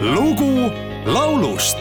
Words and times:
lugu 0.00 0.70
laulust. 1.06 1.76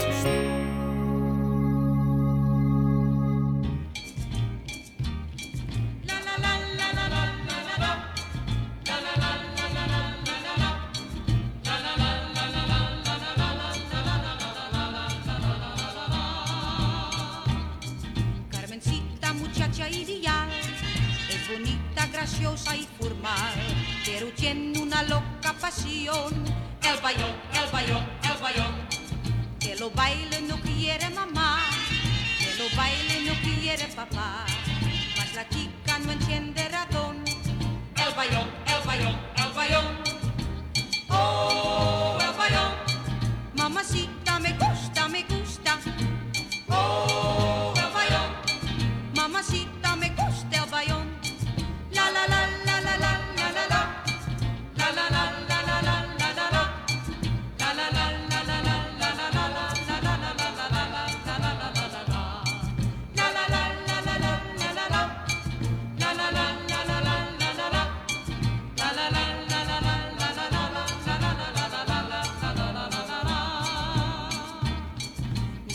Carmencita, 18.49 19.33
muchacha 19.33 19.89
ideal, 19.89 20.49
es 21.29 21.49
bonita, 21.51 22.07
graciosa 22.11 22.75
y 22.75 22.87
formal, 22.99 23.53
pero 24.05 24.27
tiene 24.35 24.79
una 24.79 25.03
loca 25.03 25.53
pasión, 25.61 26.33
el 26.93 27.01
bayón, 27.01 27.35
el 27.53 27.71
bayón, 27.71 28.05
el 28.23 28.41
bayón. 28.41 28.87
Que 29.59 29.75
lo 29.75 29.89
baile 29.91 30.41
no 30.41 30.55
quiere 30.61 31.09
mamá, 31.09 31.59
que 32.39 32.55
lo 32.61 32.75
baile 32.77 33.25
no 33.25 33.33
quiere 33.41 33.85
papá, 33.87 34.45
mas 35.17 35.33
la 35.35 35.47
chica 35.49 35.99
no 35.99 36.11
entiende 36.13 36.67
razón, 36.69 37.23
el 37.27 38.13
bayón, 38.15 38.47
el 38.65 38.87
bayón, 38.87 39.17
el 39.35 39.53
bayón. 39.53 39.85
Oh, 41.09 42.16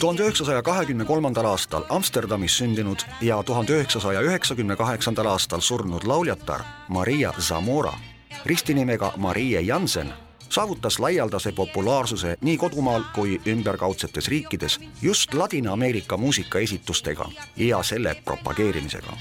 tuhande 0.03 0.23
üheksasaja 0.23 0.63
kahekümne 0.63 1.05
kolmandal 1.05 1.45
aastal 1.45 1.85
Amsterdamis 1.89 2.57
sündinud 2.59 3.01
ja 3.21 3.43
tuhande 3.43 3.73
üheksasaja 3.73 4.21
üheksakümne 4.21 4.77
kaheksandal 4.77 5.27
aastal 5.31 5.61
surnud 5.61 6.03
lauljatar 6.05 6.61
Maria 6.89 7.33
Zamora 7.39 7.93
ristinimega 8.47 9.13
Marie 9.17 9.61
Jansen 9.61 10.13
saavutas 10.49 10.99
laialdase 10.99 11.53
populaarsuse 11.53 12.37
nii 12.41 12.57
kodumaal 12.59 13.05
kui 13.15 13.41
ümberkaudsetes 13.47 14.29
riikides 14.29 14.81
just 15.03 15.35
Ladina-Ameerika 15.35 16.17
muusikaesitustega 16.17 17.29
ja 17.57 17.83
selle 17.83 18.17
propageerimisega. 18.25 19.13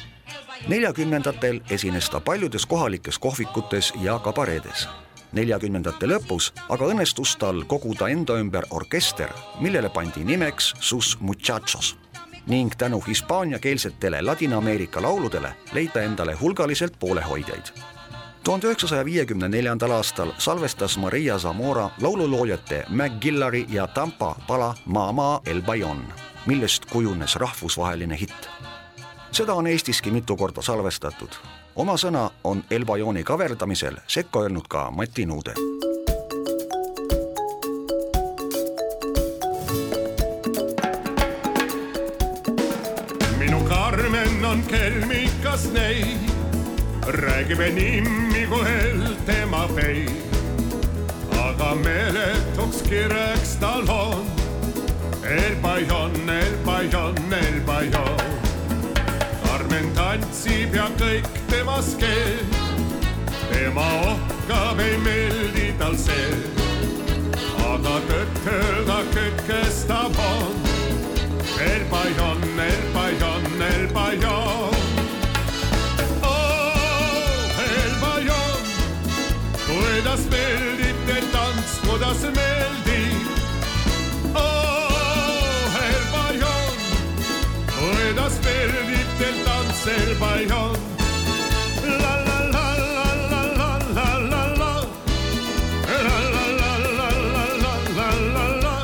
neljakümnendatel 0.68 1.62
esines 1.70 2.10
ta 2.10 2.20
paljudes 2.20 2.66
kohalikes 2.66 3.20
kohvikutes 3.20 3.94
ja 4.02 4.20
kabareedes 4.20 4.88
neljakümnendate 5.34 6.08
lõpus 6.08 6.52
aga 6.70 6.92
õnnestus 6.94 7.36
tal 7.40 7.64
koguda 7.68 8.10
enda 8.10 8.38
ümber 8.42 8.68
orkester, 8.70 9.30
millele 9.62 9.90
pandi 9.90 10.24
nimeks 10.26 10.74
Sus 10.80 11.18
Muchachos 11.20 11.96
ning 12.48 12.74
tänu 12.78 13.04
hispaaniakeelsetele 13.08 14.22
Ladina-Ameerika 14.22 15.02
lauludele 15.02 15.54
lõi 15.76 15.88
ta 15.94 16.02
endale 16.02 16.34
hulgaliselt 16.34 17.00
poolehoidjaid. 17.00 17.72
tuhande 18.44 18.68
üheksasaja 18.68 19.06
viiekümne 19.06 19.48
neljandal 19.48 19.92
aastal 19.92 20.32
salvestas 20.38 20.98
Maria 20.98 21.38
Zamora 21.38 21.90
laululoojate 22.02 22.86
McGillari 22.90 23.66
ja 23.70 23.88
Tampa 23.88 24.36
pala 24.48 24.76
Mama 24.86 25.42
El 25.46 25.62
Bayon, 25.62 26.04
millest 26.46 26.86
kujunes 26.86 27.36
rahvusvaheline 27.36 28.20
hitt 28.20 28.61
seda 29.32 29.54
on 29.54 29.68
Eestiski 29.68 30.12
mitu 30.12 30.36
korda 30.38 30.62
salvestatud. 30.62 31.30
oma 31.76 31.94
sõna 31.98 32.30
on 32.44 32.64
Elbajoni 32.72 33.24
kaverdamisel 33.24 33.98
sekka 34.08 34.40
öelnud 34.40 34.68
ka 34.70 34.92
Mati 34.92 35.26
Nuude. 35.26 35.54
minu 43.38 43.64
Karmen 43.70 44.46
on 44.46 44.64
kelmikas 44.64 45.72
neid, 45.72 46.32
räägime 47.08 47.70
nimi 47.70 48.48
kohel 48.50 49.16
tema 49.26 49.68
fei. 49.76 50.06
aga 51.44 51.76
meeletuks 51.76 52.82
kireks 52.82 53.56
tal 53.60 53.90
on 53.90 54.26
El 55.24 55.56
Bajon, 55.62 56.30
El 56.30 56.56
Bajon, 56.66 57.34
El 57.34 57.62
Bajon. 57.62 58.41
Tantsib 60.12 60.74
ja 60.76 60.90
kõik 61.00 61.28
temas 61.48 61.94
keel, 61.96 62.42
tema 63.48 63.86
ohkab, 64.10 64.80
ei 64.84 64.98
meeldi 65.06 65.70
tal 65.80 65.94
see. 65.96 66.34
aga 67.64 67.94
tõtt 68.10 68.50
öelda 68.52 68.98
kütkestab 69.14 70.18
on 70.26 70.52
El 71.64 71.86
Bajon, 71.94 72.44
El 72.60 72.84
Bajon, 72.92 73.48
El 73.70 73.86
Bajon. 73.96 74.76
Oh, 76.28 77.62
El 77.64 77.96
Bajon, 78.04 78.68
kuidas 79.64 80.26
meeldib 80.34 81.00
teil 81.08 81.32
tants, 81.38 81.78
kuidas 81.86 82.28
meeldib. 82.36 83.32
Oh, 84.36 85.80
El 85.86 86.04
Bajon, 86.18 86.84
kuidas 87.80 88.44
meeldib 88.44 89.18
teil 89.24 89.40
tants, 89.40 89.51
El 89.88 90.16
Bajon. 90.20 90.74
La 91.84 92.14
la 92.28 92.38
la 92.54 92.66
la 92.78 93.08
la 93.32 93.42
la 93.58 93.72
la 93.96 94.10
la 94.32 94.44
la. 94.60 94.72
La 95.90 96.18
la 96.34 96.46
la 96.60 96.74
la 96.78 96.98
la 96.98 97.10
la 97.34 97.46
la 97.98 98.08
la 98.36 98.46
la. 98.64 98.76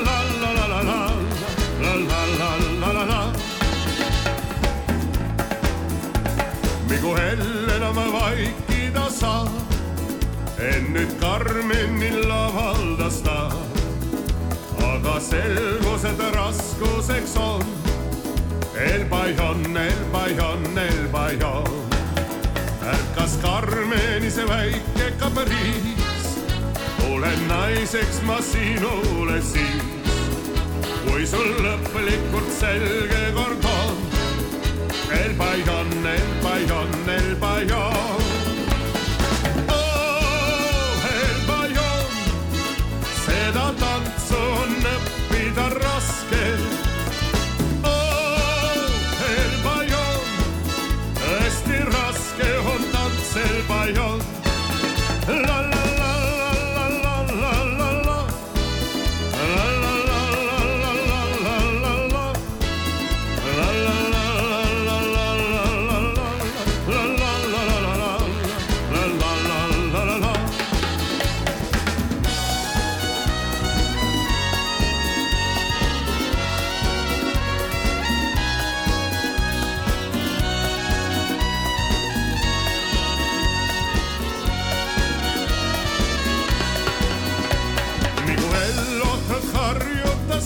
la 0.57 0.71
la 0.71 0.97
la 0.97 1.93
la 1.97 2.21
la 2.39 2.51
la 2.81 2.91
la 2.93 3.05
la 3.13 3.21
Migu 6.89 7.13
hell 7.21 7.69
enam 7.77 7.99
vaikida 8.17 9.07
saab, 9.21 9.49
en 10.73 10.93
nüüd 10.95 11.11
Karmenil 11.21 12.31
avaldas 12.31 13.21
ta. 13.23 13.67
aga 14.97 15.21
selgus, 15.21 15.66
ärkas 23.37 23.43
Karmeni 23.43 24.31
see 24.31 24.45
väike 24.49 25.13
kapriis. 25.19 26.39
olen 27.11 27.49
naiseks 27.49 28.23
ma 28.23 28.41
sinule 28.41 29.43
siis, 29.43 29.83
kui 31.05 31.27
sul 31.27 31.55
lõplikult 31.63 32.51
selge 32.59 33.33
kord 33.35 33.65
on. 33.65 33.97
El 35.13 35.35
Bajon, 35.35 35.76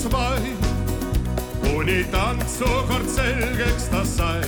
harjutas 0.00 0.12
vaid, 0.12 0.56
kuni 1.62 2.04
tantsukord 2.10 3.08
selgeks 3.08 3.88
ta 3.90 4.04
sai. 4.04 4.44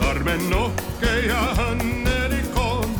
Karmen 0.00 0.52
uhke 0.54 1.26
ja 1.26 1.54
õnnelik 1.70 2.56
on, 2.56 2.94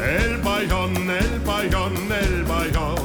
El 0.00 0.38
Bajon, 0.42 0.96
El 1.10 1.40
Bajon, 1.46 1.96
El 2.12 2.44
Bajon 2.44 2.98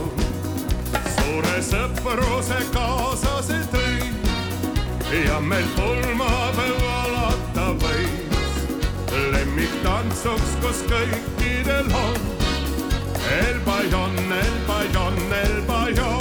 suure 1.16 1.62
sõpruse 1.62 2.58
kaasa 2.74 3.42
see 3.44 3.64
tõi 3.72 5.26
ja 5.28 5.40
meil 5.40 5.66
pulmapäev 5.76 6.84
alata 7.04 7.74
võis. 7.82 8.16
lemmiktantsuks, 9.32 10.58
kus 10.62 10.84
kõikidel 10.90 11.92
on 11.94 12.20
El 13.40 13.60
Bajon, 13.66 14.16
El 14.32 14.56
Bajon, 14.68 15.20
El 15.44 15.62
Bajon. 15.68 16.17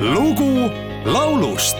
Lugu 0.00 0.70
laulust 1.04 1.76